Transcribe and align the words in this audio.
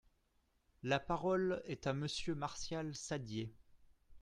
La 0.81 0.99
parole 0.99 1.61
est 1.65 1.85
à 1.85 1.93
Monsieur 1.93 2.33
Martial 2.33 2.95
Saddier. 2.95 3.53